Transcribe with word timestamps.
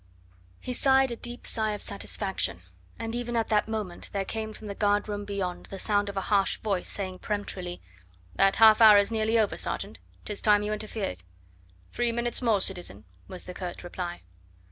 He 0.59 0.73
sighed 0.73 1.11
a 1.11 1.15
deep 1.15 1.45
sigh 1.45 1.73
of 1.73 1.83
satisfaction, 1.83 2.61
and 2.97 3.13
even 3.13 3.35
at 3.35 3.49
that 3.49 3.67
moment 3.67 4.09
there 4.13 4.25
came 4.25 4.51
from 4.51 4.65
the 4.65 4.73
guard 4.73 5.07
room 5.07 5.25
beyond 5.25 5.67
the 5.67 5.77
sound 5.77 6.09
of 6.09 6.17
a 6.17 6.21
harsh 6.21 6.57
voice, 6.61 6.87
saying 6.87 7.19
peremptorily: 7.19 7.83
"That 8.33 8.55
half 8.55 8.81
hour 8.81 8.97
is 8.97 9.11
nearly 9.11 9.37
over, 9.37 9.57
sergeant; 9.57 9.99
'tis 10.25 10.41
time 10.41 10.63
you 10.63 10.73
interfered." 10.73 11.21
"Three 11.91 12.11
minutes 12.11 12.41
more, 12.41 12.61
citizen," 12.61 13.05
was 13.27 13.43
the 13.45 13.53
curt 13.53 13.83
reply. 13.83 14.23